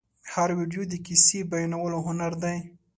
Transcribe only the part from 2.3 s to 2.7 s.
دی.